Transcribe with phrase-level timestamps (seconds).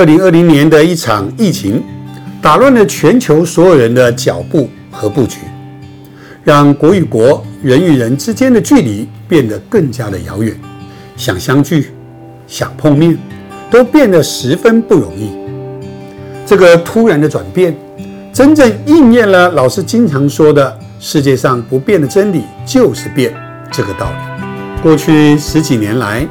[0.00, 1.84] 二零二零年的一场疫情，
[2.40, 5.40] 打乱了全球所有人的脚步和布局，
[6.42, 10.58] 让国与国、人与人之间的距离变得更加的遥远。
[11.18, 11.90] 想相聚、
[12.46, 13.18] 想碰面，
[13.70, 15.32] 都变得十分不容易。
[16.46, 17.76] 这个突然的转变，
[18.32, 23.34] 真正应验了老师经常说的“世界上不变的真理就是变”
[23.70, 24.82] 这个道理。
[24.82, 26.26] 过去十几年来，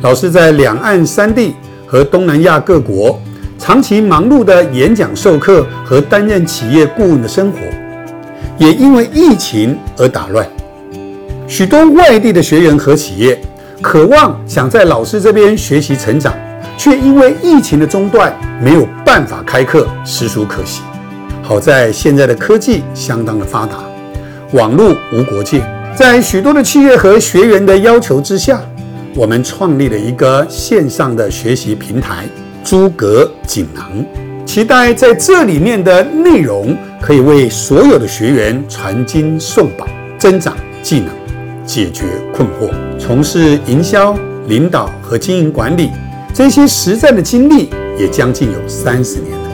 [0.00, 1.54] 老师在两岸三地
[1.86, 3.18] 和东南亚各国
[3.58, 7.58] 长期忙碌的演讲、授课和担任企业顾问的生活，
[8.58, 10.46] 也因为疫情而打乱。
[11.48, 13.40] 许多外地的学员和企业
[13.80, 16.34] 渴望想在老师这边学习成长，
[16.76, 20.82] 却因为疫情的中断没有办法开课，实属可惜。
[21.42, 23.76] 好在现在的科技相当的发达，
[24.52, 25.62] 网络无国界。
[25.94, 28.60] 在许多的企业和学员的要求之下，
[29.16, 32.26] 我们创立了一个线上的学习平台——
[32.62, 34.04] 诸葛锦囊，
[34.44, 41.08] 期待在这里面的内容可以为所有的学员传经送宝，增长技能，
[41.64, 44.14] 解决困惑，从事营销、
[44.48, 45.90] 领导和经营管理
[46.34, 49.48] 这些实战的经历也将近有三十年了，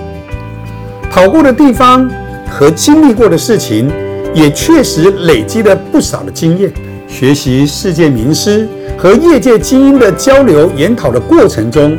[1.08, 2.10] 跑过的地方
[2.50, 3.88] 和经历过的事情。
[4.34, 6.72] 也确实累积了不少的经验，
[7.12, 11.96] 学习世界名师和业界精英的交流研讨的过程中，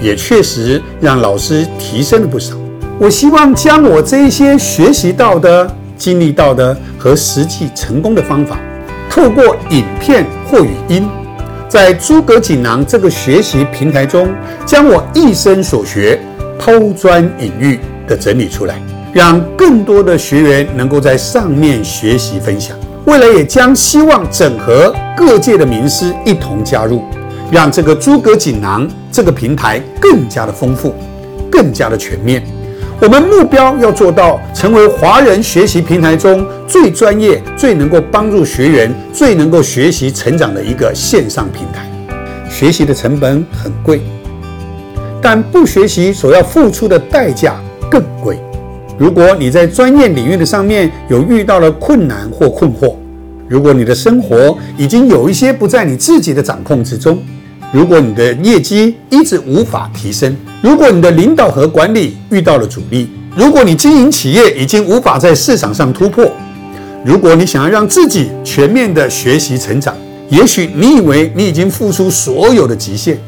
[0.00, 2.54] 也确实让老师提升了不少。
[3.00, 8.60] 我希望将我这一些学习到的、经历到的和实际成功的方法，
[9.10, 11.08] 透过影片或语音，
[11.68, 14.32] 在诸葛锦囊这个学习平台中，
[14.64, 16.20] 将我一生所学
[16.56, 18.80] 抛砖引玉的整理出来。
[19.12, 27.02] 让更多的学员能够在上面学习分享，未来也将希望整合各界的名师一同加入，
[27.50, 30.94] 让这个诸葛锦囊这个平台更加的丰富，
[31.50, 32.42] 更加的全面。
[33.00, 41.84] 我们目标要做到成为华人学习平台中最专业、最能够帮助学员、最能够学习成长的一个线上平台。
[42.48, 44.00] 学习的成本很贵，
[45.20, 47.56] 但不学习所要付出的代价
[47.90, 48.38] 更贵。
[48.98, 52.94] 如果你在专业领域的上面有遇到了困难或困惑，
[53.48, 57.22] 如果你的生活已经有一些不在你自己的掌控之中，
[57.72, 66.30] 如果你的业绩一直无法提升，如果你的领导和管理遇到了阻力，如果你经营企业已经无法在市场上突破，
[67.04, 69.96] 如果你想要让自己全面的学习成长，
[70.28, 73.18] 也许你以为你已经付出所有的极限，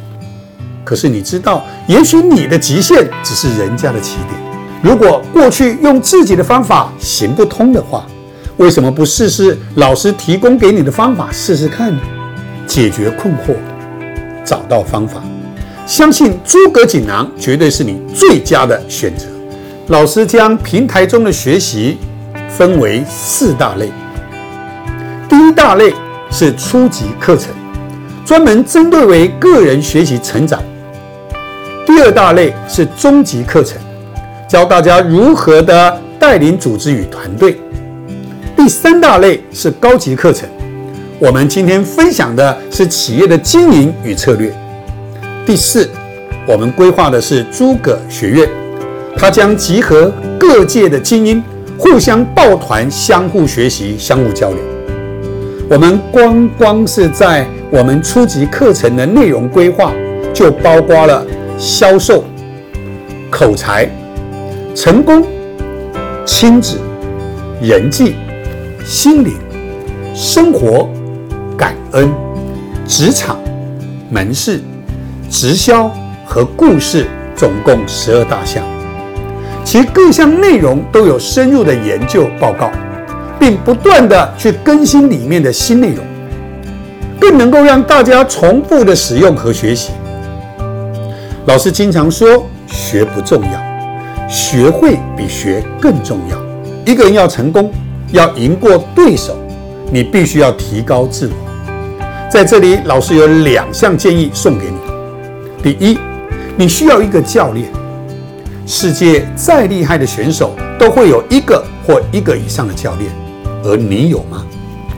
[0.84, 4.53] 可是你知道，也许你的极限只是人家的起点。
[4.84, 8.04] 如果过去用自己的方法行不通的话，
[8.58, 11.98] 为什么不试试老师提供给你的方法试试看呢？
[12.66, 13.54] 解决困惑，
[14.44, 15.22] 找到方法，
[15.86, 19.24] 相信诸葛锦囊绝对是你最佳的选择。
[19.86, 21.96] 老师将平台中的学习
[22.50, 23.90] 分为四大类。
[25.30, 25.94] 第一大类
[26.30, 27.54] 是初级课程，
[28.22, 30.62] 专门针对为个人学习成长。
[31.86, 33.78] 第二大类是中级课程。
[34.54, 37.58] 教大家如何的带领组织与团队。
[38.56, 40.48] 第三大类是高级课程，
[41.18, 44.54] 我们今天分享的是企业的经营与策略。
[45.44, 45.90] 第四，
[46.46, 48.48] 我们规划的是诸葛学院，
[49.16, 51.42] 它将集合各界的精英，
[51.76, 54.58] 互相抱团，相互学习，相互交流。
[55.68, 59.92] 我们光光是在我们初级课程的内容规划，
[60.32, 61.26] 就包括了
[61.58, 62.22] 销售、
[63.28, 63.90] 口才。
[64.74, 65.24] 成功、
[66.26, 66.78] 亲子、
[67.62, 68.16] 人际、
[68.84, 69.34] 心灵、
[70.12, 70.90] 生活、
[71.56, 72.12] 感恩、
[72.84, 73.38] 职场、
[74.10, 74.60] 门市、
[75.30, 75.88] 直销
[76.26, 78.64] 和故事，总共十二大项。
[79.64, 82.68] 其各项内容都有深入的研究报告，
[83.38, 86.04] 并不断的去更新里面的新内容，
[87.20, 89.92] 更能够让大家重复的使用和学习。
[91.46, 93.73] 老师经常说，学不重要。
[94.34, 96.36] 学会比学更重要。
[96.84, 97.70] 一个人要成功，
[98.10, 99.36] 要赢过对手，
[99.92, 101.34] 你必须要提高自我。
[102.28, 104.76] 在这里，老师有两项建议送给你。
[105.62, 105.96] 第一，
[106.56, 107.68] 你需要一个教练。
[108.66, 113.08] 世界再厉害的选手都会有一个或一个以上的教练，
[113.62, 114.44] 而你有吗？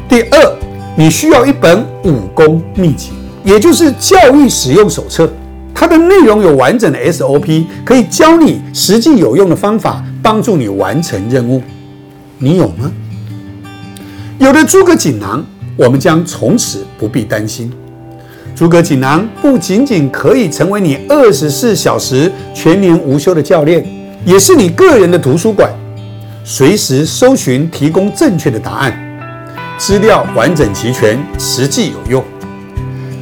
[0.08, 0.56] 第二，
[0.96, 3.10] 你需要一本武功秘籍，
[3.44, 5.30] 也就是教育使用手册。
[5.78, 11.62] 它的内容有完整的 SOP，可以教你实际有用的方法，帮助你完成任务。
[12.38, 12.90] 你有吗？
[14.38, 15.44] 有了诸葛锦囊，
[15.76, 17.70] 我们将从此不必担心。
[18.54, 23.86] 诸葛锦囊不仅仅可以成为你二十四小时全年无休的教练，
[24.24, 25.70] 也是你个人的图书馆，
[26.42, 28.98] 随时搜寻提供正确的答案，
[29.76, 32.24] 资料完整齐全，实际有用。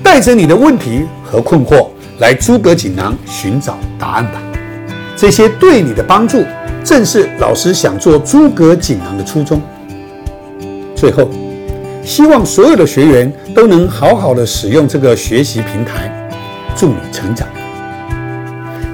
[0.04, 4.42] 带着你的问题和困惑来诸葛锦囊寻找答案吧。
[5.16, 6.44] 这些对你的帮助，
[6.84, 9.60] 正是老师想做诸葛锦囊的初衷。
[10.94, 11.30] 最后。
[12.06, 16.12] 希望所有的学员都能好好的使用这个学习平台，
[16.76, 17.48] 助你成长。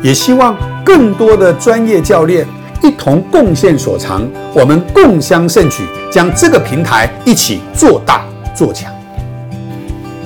[0.01, 2.47] 也希望更多的专业教练
[2.85, 4.25] 一同贡献所长，
[4.55, 8.25] 我们共襄盛举，将这个平台一起做大
[8.55, 8.93] 做强。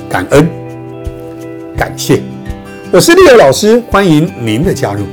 [0.07, 0.47] 感恩，
[1.75, 2.23] 感谢，
[2.95, 5.05] 我是丽友老师，欢迎您的加入。